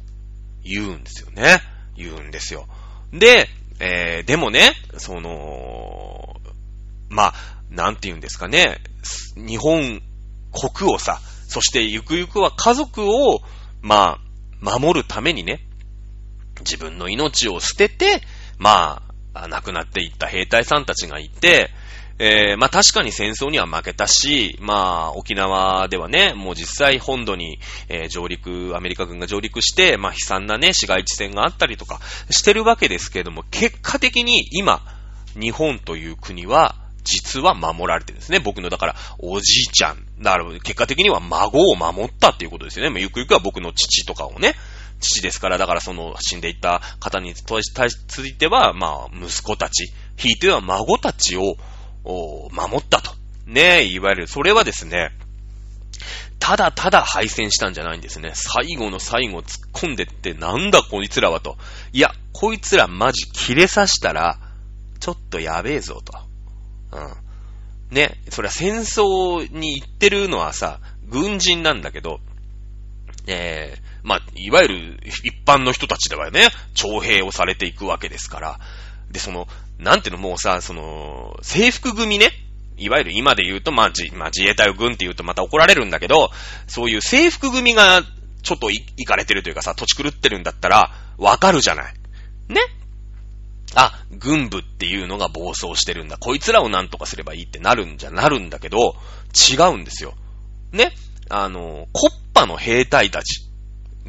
[0.62, 1.60] 言うんですよね。
[1.96, 2.66] 言うんですよ。
[3.12, 3.48] で、
[3.80, 6.36] えー、でもね、その、
[7.08, 7.34] まあ、
[7.70, 8.80] なんて言うんですかね、
[9.36, 10.00] 日本
[10.52, 13.40] 国をさ、そしてゆくゆくは家族を、
[13.80, 14.18] ま
[14.62, 15.60] あ、守るためにね、
[16.60, 18.22] 自分の命を捨てて、
[18.58, 19.02] ま
[19.34, 21.70] あ、亡くなっていった兵隊さんたちがいて、
[22.18, 34.80] えー、まあ確かに戦争には負けたし、まあ沖縄ではね、もう実際本土に、えー、上陸、アメリカ軍が上陸して、まあ悲惨なね、市街地戦があったりとかしてるわけですけれども、結果的に今、
[35.34, 38.40] 日本という国は、実は守られてるんですね。
[38.40, 39.98] 僕の、だから、おじいちゃん。
[40.22, 42.90] だから、結果的には孫を守ったっていうことですよね。
[42.90, 44.54] まあ、ゆくゆくは僕の父とかをね、
[45.00, 47.40] 父ですから、だからその死んでいった方につ
[48.26, 51.56] いては、まあ、息子たち、ひいては孫たちを、
[52.04, 53.12] 守ったと。
[53.46, 55.10] ねえいわゆる、それはですね、
[56.38, 58.32] ただただ敗戦したんじゃないんですね。
[58.34, 61.56] 最後の最後突っ込んでって、なんだこいつらはと。
[61.92, 64.38] いや、こいつらマジ切れさしたら、
[65.00, 66.12] ちょっとやべえぞと。
[66.92, 67.00] う
[67.92, 67.94] ん。
[67.94, 72.20] ね、それは戦争に行ってるのはさ、軍人なんだけど、
[73.26, 78.60] えー、まあ、いわゆる一般の人たちではね、徴兵をされていくわけですから、
[79.10, 79.46] で、その、
[79.78, 82.30] なんていうの、もうさ、その、制服組ね、
[82.76, 86.30] いわゆる今で言うと、まあ、自、まあ、自衛隊を軍って言うとまた怒られるんだけど、
[86.66, 88.02] そういう制服組が
[88.42, 91.94] ちょっと行かれてるというかさ、土地狂ってるんだったら、わかるじゃない。
[92.48, 92.60] ね
[93.74, 96.16] あ、軍部っていうのが暴走してるんだ。
[96.18, 98.96] こいつらをなんとかすればいいってなるんじゃなるんだけど、
[99.34, 100.14] 違うんですよ。
[100.72, 100.92] ね
[101.28, 103.42] あの、コッパの兵隊たち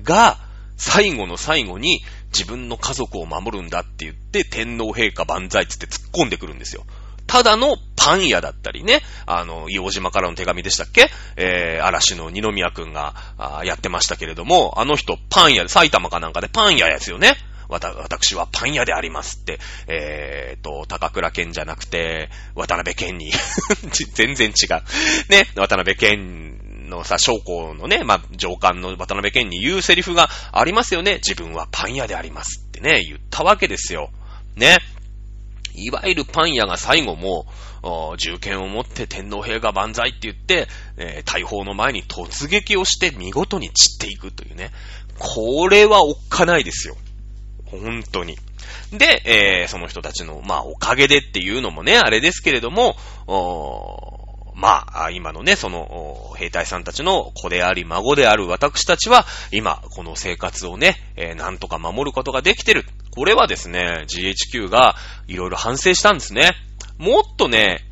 [0.02, 0.40] が、
[0.78, 2.02] 最後の最後に
[2.34, 6.84] 自分の家族を守るんだって言って、天皇陛下万歳つって突っ込んでくるんですよ。
[7.28, 11.10] ただのパン屋だったりね、あの、硫黄島からの手紙でしたっけ？
[11.38, 13.16] えー、嵐の二宮くんが
[13.64, 17.36] やってましたけれども、あの人パン屋、埼玉かなんかでパン屋ですよね。
[17.68, 23.32] わた、私はパン屋でありますって、えーと、高倉健じゃなくて、渡辺健に
[24.14, 25.32] 全然違う。
[25.32, 31.16] ね、渡辺健のさ、将校のね、まあ、上官の渡辺健に言うセリフがありますよね。
[31.16, 34.10] 自分はパン屋でありますってね、言ったわけですよ。
[34.56, 34.78] ね。
[35.74, 37.46] いわゆるパン屋が最後も、
[38.18, 40.68] 銃剣を持って天皇陛下万歳って言って、
[40.98, 44.72] えー、大砲の前に突撃をして見事に散っていくというね。
[45.20, 46.96] これはおっかないですよ。
[47.66, 48.38] 本当に。
[48.92, 52.96] で、えー、その人たちの、まあ、おかげでっていうのもね、あれですけれども、
[54.56, 62.86] まあ、今のね、その、兵隊さんたちの子であり、孫である私たちは、今、この生活をね、えー、なんとか守ることができてる。
[63.12, 64.96] これはですね、GHQ が
[65.28, 66.54] いろいろ反省したんですね。
[66.98, 67.84] もっとね、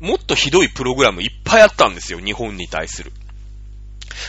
[0.00, 3.12] もっとひどいプログラムいっぱいあったんですよ、日本に対する。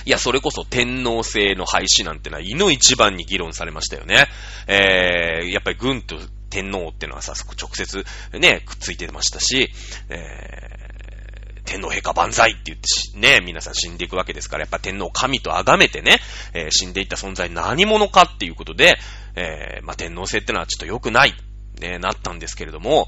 [0.06, 4.28] いや、それこそ天皇制の廃止なんてのは、犬一番に議論されましたよね。
[4.68, 6.18] えー、やっぱり軍と
[6.50, 8.06] 天皇ってのはさ、直接
[8.40, 9.72] ね、くっついてましたし、
[10.10, 10.83] えー、
[11.66, 16.18] 天皇陛下万歳って言ってね、皆さん死んでいくわけですから、やっぱ天皇神と崇めてね、
[16.54, 18.98] えー、死んでいった存在何者かっていうことで、
[19.36, 21.34] えー、まあ、天皇制ってのはちょっと良くない、
[21.80, 23.08] ね、なったんですけれども、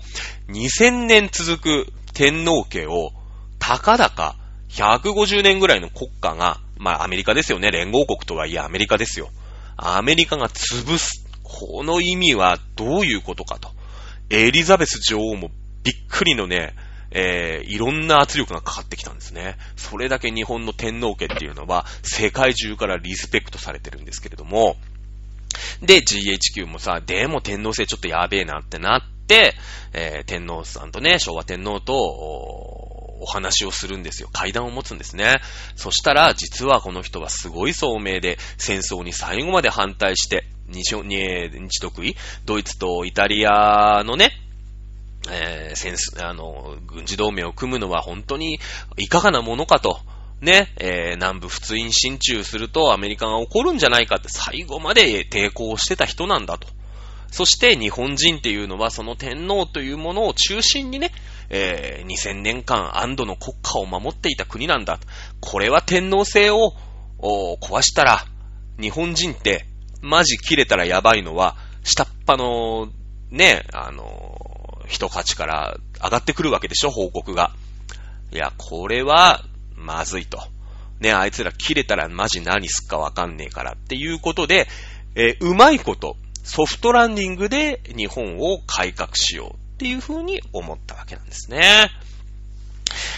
[0.50, 3.12] 2000年続く天皇家を、
[3.60, 4.36] たかだか
[4.70, 7.72] 150年ぐらいの国家が、まあアメリカですよね。
[7.72, 9.30] 連合国とはいえアメリカですよ。
[9.78, 11.26] アメリカが潰す。
[11.44, 13.70] この意味はどういうことかと。
[14.30, 15.52] エリザベス女王も
[15.84, 16.74] びっくりのね、
[17.12, 19.58] えー、いろんな圧力がかかってきたんですね。
[19.76, 24.78] それだけ日本の天皇家っていうのは世界中からリスペクトされてるんですけれども、
[25.82, 29.56] で、GHQ もさ、でも天皇制ちょっとやべえなってなって、
[29.94, 31.96] えー、天皇さんとね、昭和天皇と、
[33.18, 34.30] お話をするんですよ。
[34.32, 35.38] 階段を持つんですね。
[35.76, 42.16] そしたら、実はこの人はすごい聡明で、戦争に最後まで反対して、日、日得意
[42.46, 44.32] ドイツとイタリアのね、
[45.30, 48.60] えー、戦あの、軍事同盟を組むのは本当に
[48.98, 50.00] いかがなものかと。
[50.42, 56.68] ね、えー、南部仏印進駐するとアメリカが怒るんじゃないかって最後まで抵抗してた人なんだと。
[57.32, 61.12] そして日本人っていうのはその天皇というものを中心にね、
[61.50, 65.00] えー、2000年間安堵の国家を守っていた国なんだ。
[65.42, 66.74] これは天皇制を
[67.20, 68.26] 壊したら、
[68.80, 69.66] 日本人って
[70.02, 72.90] マジ切れたらやばいのは、下っ端の
[73.32, 74.55] ね、あの、
[74.88, 77.52] 人価値から上がってくるわけでしょ、報告が。
[78.32, 79.44] いや、これは、
[79.76, 80.40] まずいと。
[81.00, 84.68] ね、あいつら切れたらマジ何すっかわかんねえからっていうことで、
[85.16, 91.92] えー、うまいこと、ソフトランディングで日本を改革しようっていう風に思ったわけなんですね。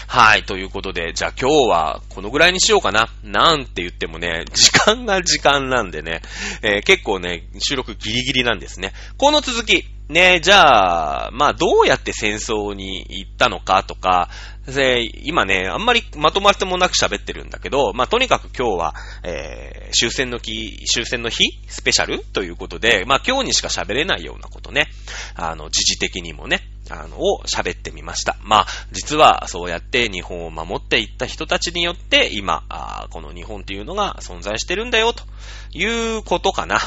[0.06, 0.44] はい。
[0.44, 3.10] ということで、じゃあ今日はこのぐらいにしようかな。
[3.22, 6.22] なんて言ってもね、時間が時間なんでね、
[6.62, 8.92] えー、結構ね、収録ギリギリなんですね。
[9.18, 14.30] この続き、ね、じゃあ、まあ、どうやって戦争に行ったのかとか、
[14.66, 24.86] で、今ね、あんまりまとまってもなく喋ってるんだけど、まあ、とにかく今日は、えー、終戦の日、終戦の日スペシャルということで、まあ、今日にしか喋れないようなことね、
[25.34, 28.36] あの、時事的にもね、あの、を喋ってみました。
[28.42, 32.62] まあ、実はそうやって日本を守っていった人たちによって、今、
[33.10, 35.24] この日本っていうのが存在してるんだよ、と
[35.72, 35.84] い
[36.16, 36.78] うことかな。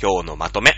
[0.00, 0.72] 今日のまとめ。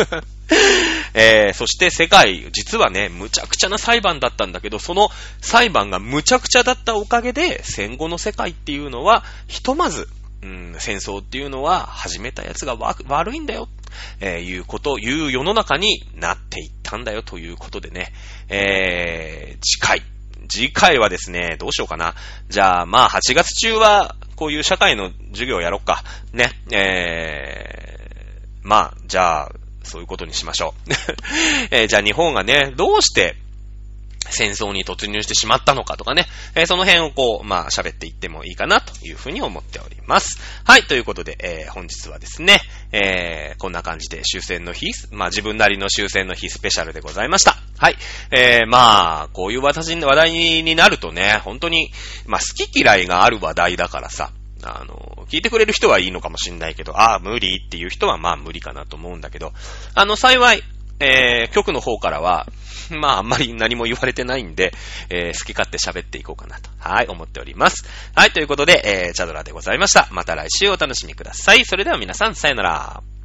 [1.14, 5.10] えー、そして世界、実はね、むちゃくちゃな裁判だったんだけど、その
[5.40, 10.08] 裁判がむちゃくちゃだったおかげで、戦後の世界っていうのは、ひとまず、
[10.42, 13.68] うん、戦争っていうのは始めたやつが悪いんだよ、
[14.20, 18.12] えー、いうこと、いう世の中になっていったんだよということでね、
[18.48, 20.02] えー、次回、
[20.48, 22.14] 次回はですね、どうしようかな。
[22.48, 26.02] じゃあ、まあ、8月中は、こういう社会の授業をやろっか。
[26.32, 27.99] ね、えー、
[28.62, 29.52] まあ、じゃあ、
[29.82, 30.92] そういうことにしましょう。
[31.74, 33.36] えー、じゃあ日本がね、どうして
[34.30, 40.38] 戦争に突入してしまったのかとかね、えー、その辺をこう、まあ喋っていってもいいかなというふうに思っております。
[40.64, 42.60] はい、ということで、えー、本日はですね、
[42.92, 47.56] えー、こんな感じで終戦の日、まあ自分なりの終戦の日スペシャルでございました。
[47.78, 47.96] はい、
[48.30, 50.32] えー、まあ、こういう私の話題
[50.62, 51.90] になるとね、本当に、
[52.26, 54.30] まあ好き嫌いがある話題だからさ、
[54.64, 59.52] あの、聞いてくれる人はいいのかもしんないけど、ああ、無理っていう人はまあ無理かなと思うんだけど、
[59.94, 60.62] あの、幸い、
[61.00, 62.46] えー、局の方からは、
[62.90, 64.72] まあ、あんまり何も言われてないんで、
[65.08, 67.84] えー、好き勝手喋っていこうかなと、はい、思っております。
[68.14, 70.08] はい、ということで、えー、チャドラでございました。
[70.10, 71.64] また来週お楽しみください。
[71.64, 73.19] それでは皆さん、さよなら。